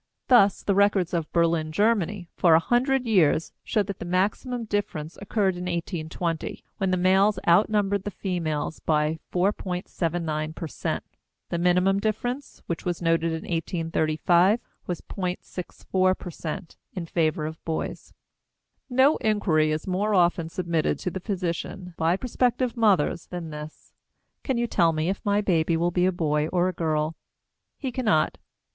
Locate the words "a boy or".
26.07-26.67